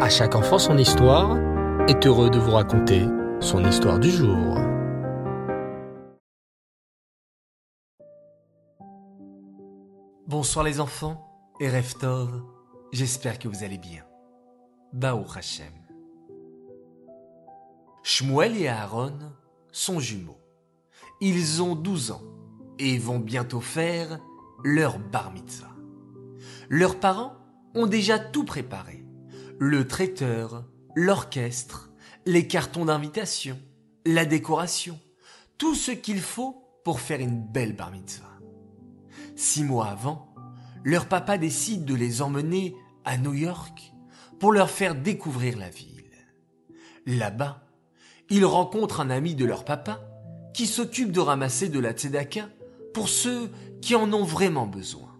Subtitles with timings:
[0.00, 1.38] À chaque enfant son histoire
[1.86, 3.06] est heureux de vous raconter
[3.38, 4.58] son histoire du jour.
[10.26, 11.24] Bonsoir les enfants
[11.60, 12.42] et Reftov,
[12.92, 14.02] j'espère que vous allez bien.
[14.92, 15.72] Bao Hashem.
[18.02, 19.16] Shmuel et Aaron
[19.70, 20.40] sont jumeaux.
[21.20, 22.22] Ils ont 12 ans
[22.80, 24.18] et vont bientôt faire
[24.64, 25.70] leur bar mitzvah.
[26.68, 27.34] Leurs parents
[27.76, 29.03] ont déjà tout préparé.
[29.58, 30.64] Le traiteur,
[30.96, 31.92] l'orchestre,
[32.26, 33.58] les cartons d'invitation,
[34.04, 34.98] la décoration,
[35.58, 38.26] tout ce qu'il faut pour faire une belle bar mitzvah.
[39.36, 40.34] Six mois avant,
[40.82, 43.94] leur papa décide de les emmener à New York
[44.40, 45.90] pour leur faire découvrir la ville.
[47.06, 47.62] Là-bas,
[48.30, 50.00] ils rencontrent un ami de leur papa
[50.52, 52.48] qui s'occupe de ramasser de la tzedaka
[52.92, 53.50] pour ceux
[53.80, 55.16] qui en ont vraiment besoin.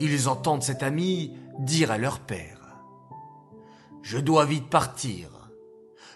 [0.00, 2.53] Ils entendent cet ami dire à leur père
[4.04, 5.30] Je dois vite partir.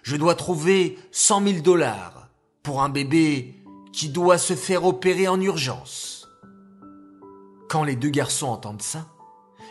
[0.03, 2.29] Je dois trouver cent mille dollars
[2.63, 3.65] pour un bébé
[3.95, 6.29] qui doit se faire opérer en urgence.
[7.71, 9.07] Quand les deux garçons entendent ça,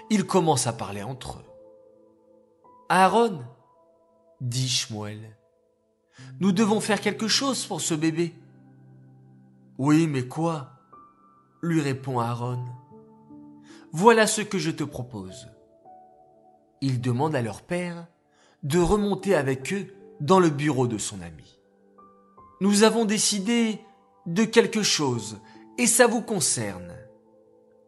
[0.09, 1.45] ils commencent à parler entre eux.
[2.89, 3.41] Aaron,
[4.41, 5.37] dit Shmuel,
[6.39, 8.33] nous devons faire quelque chose pour ce bébé.
[9.77, 10.71] Oui, mais quoi?
[11.61, 12.65] lui répond Aaron.
[13.91, 15.47] Voilà ce que je te propose.
[16.81, 18.07] Ils demandent à leur père
[18.63, 19.87] de remonter avec eux
[20.19, 21.59] dans le bureau de son ami.
[22.61, 23.79] Nous avons décidé
[24.25, 25.39] de quelque chose
[25.77, 26.93] et ça vous concerne,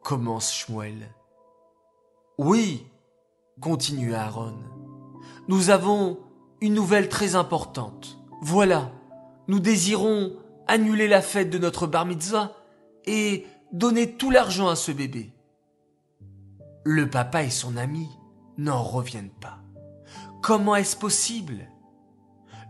[0.04, 1.14] commence Shmuel.
[2.38, 2.86] Oui,
[3.60, 4.58] continue Aaron,
[5.48, 6.20] nous avons
[6.62, 8.20] une nouvelle très importante.
[8.42, 8.92] Voilà,
[9.48, 10.34] nous désirons
[10.68, 12.54] annuler la fête de notre bar mitzvah
[13.06, 15.34] et donner tout l'argent à ce bébé.
[16.84, 18.08] Le papa et son ami
[18.60, 19.60] n'en reviennent pas.
[20.42, 21.68] Comment est-ce possible?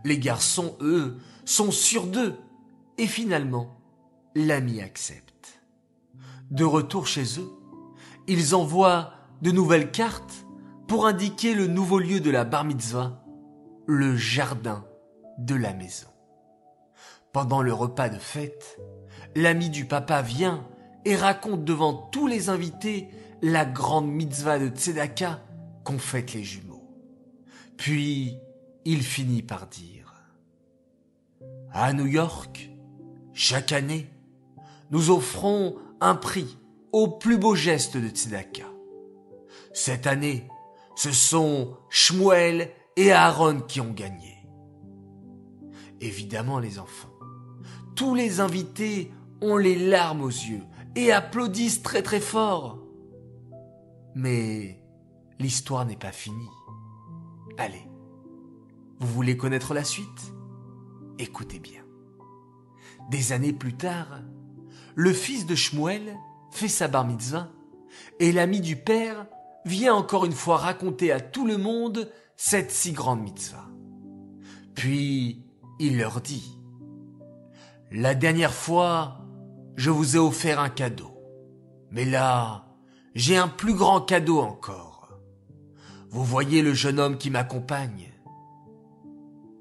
[0.04, 2.36] Les garçons, eux, sont sûrs d'eux.
[2.98, 3.76] Et finalement,
[4.34, 5.60] l'ami accepte.
[6.50, 7.50] De retour chez eux,
[8.26, 9.12] ils envoient
[9.42, 10.46] de nouvelles cartes
[10.86, 13.24] pour indiquer le nouveau lieu de la bar mitzvah,
[13.86, 14.84] le jardin
[15.38, 16.08] de la maison.
[17.32, 18.80] Pendant le repas de fête,
[19.34, 20.66] l'ami du papa vient
[21.04, 23.08] et raconte devant tous les invités
[23.42, 25.40] la grande mitzvah de Tzedaka
[25.90, 26.88] qu'ont faite les jumeaux.
[27.76, 28.38] Puis,
[28.84, 30.14] il finit par dire
[31.72, 32.70] À New York,
[33.32, 34.08] chaque année,
[34.90, 36.58] nous offrons un prix
[36.92, 38.66] au plus beau geste de Tzedaka.
[39.72, 40.48] Cette année,
[40.96, 44.36] ce sont Shmuel et Aaron qui ont gagné.
[46.00, 47.12] Évidemment, les enfants,
[47.96, 50.62] tous les invités ont les larmes aux yeux
[50.94, 52.78] et applaudissent très très fort.
[54.14, 54.80] Mais
[55.40, 56.50] l'histoire n'est pas finie.
[57.58, 57.88] Allez,
[59.00, 60.32] vous voulez connaître la suite?
[61.18, 61.82] Écoutez bien.
[63.10, 64.20] Des années plus tard,
[64.94, 66.16] le fils de Shmuel
[66.50, 67.48] fait sa bar mitzvah
[68.20, 69.26] et l'ami du père
[69.64, 73.66] vient encore une fois raconter à tout le monde cette si grande mitzvah.
[74.74, 75.44] Puis
[75.78, 76.58] il leur dit
[77.90, 79.18] La dernière fois,
[79.76, 81.16] je vous ai offert un cadeau.
[81.90, 82.66] Mais là,
[83.14, 84.89] j'ai un plus grand cadeau encore.
[86.10, 88.10] Vous voyez le jeune homme qui m'accompagne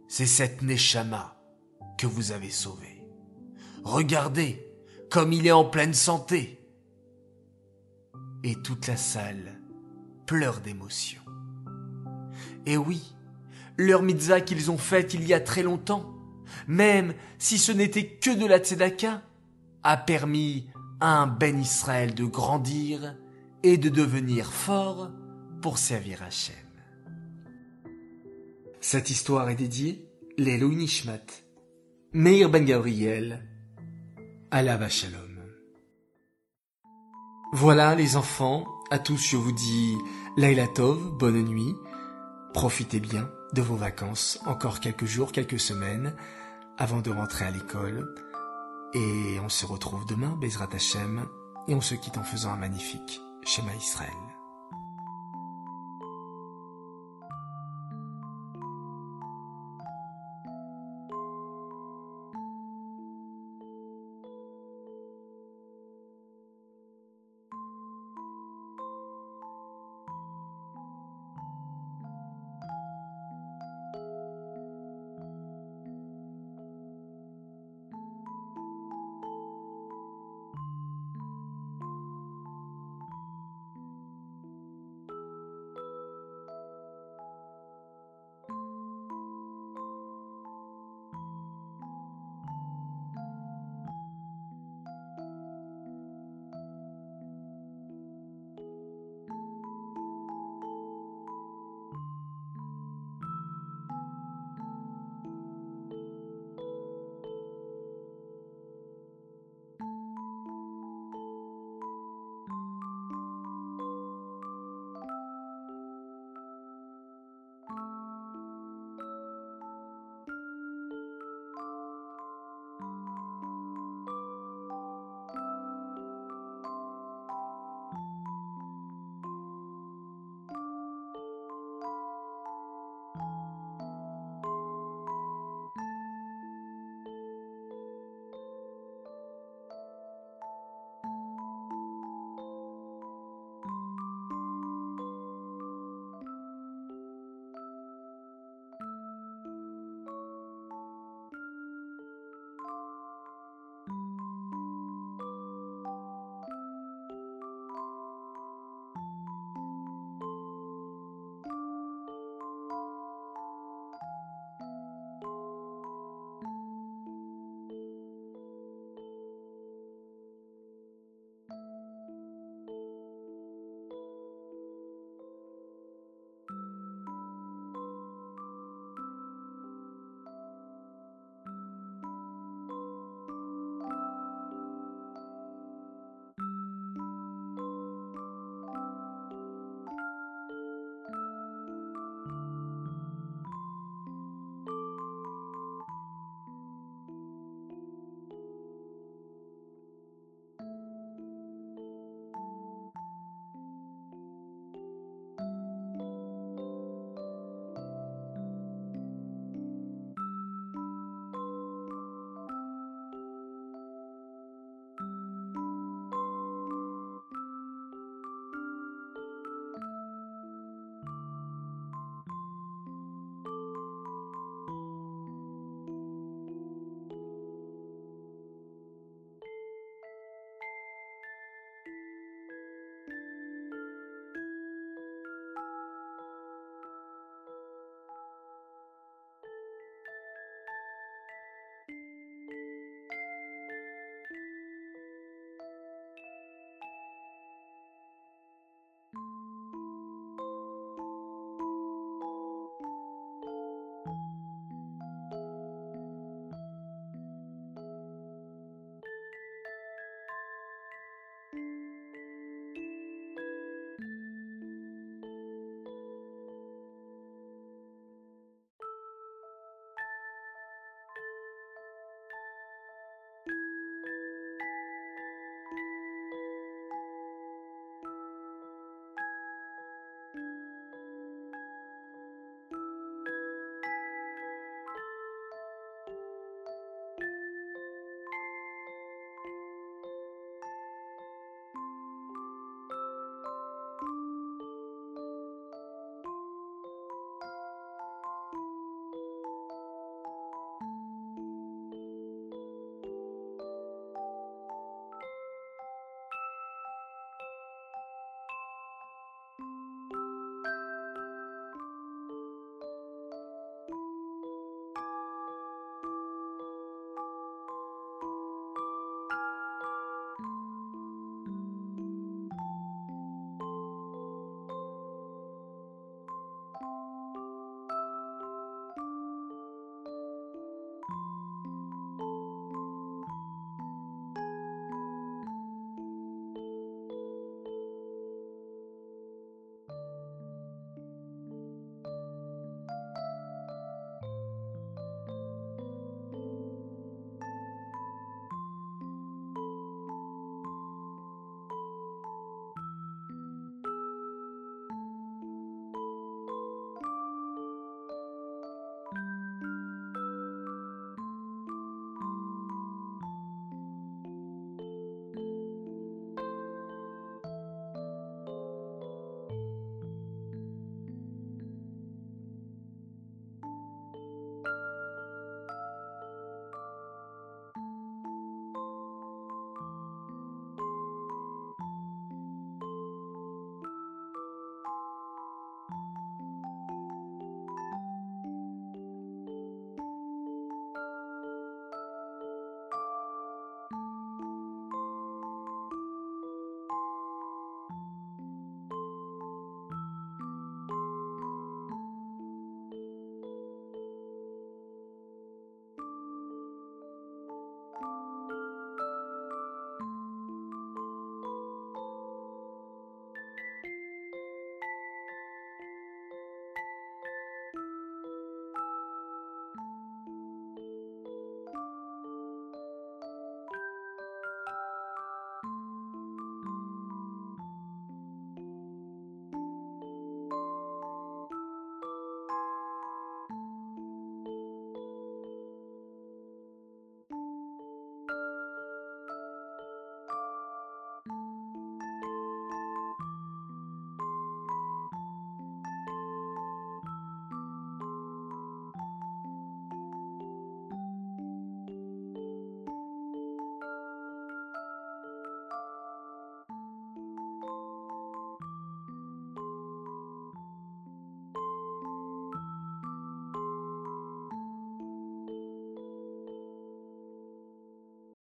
[0.08, 1.38] C'est cette Neshama
[1.96, 3.06] que vous avez sauvé.
[3.84, 4.66] Regardez
[5.12, 6.60] comme il est en pleine santé.
[8.44, 9.60] Et toute la salle
[10.26, 11.22] pleure d'émotion.
[12.66, 13.16] Et oui,
[13.78, 16.16] leur mitzvah qu'ils ont faite il y a très longtemps,
[16.68, 19.22] même si ce n'était que de la tzedaka,
[19.84, 20.68] a permis
[21.00, 23.16] à un Ben Israël de grandir
[23.62, 25.12] et de devenir fort
[25.62, 26.56] pour servir Hachem.
[28.82, 31.26] Cette histoire est dédiée l'Elohim Nishmat,
[32.14, 33.46] Meir Ben Gabriel,
[34.52, 35.40] Allah Shalom.
[37.52, 39.98] Voilà les enfants, à tous je vous dis
[40.38, 41.76] Laila Tov, bonne nuit,
[42.54, 46.16] profitez bien de vos vacances, encore quelques jours, quelques semaines,
[46.78, 48.16] avant de rentrer à l'école.
[48.94, 51.26] Et on se retrouve demain, Bezrat Hashem,
[51.68, 54.29] et on se quitte en faisant un magnifique schéma Israël.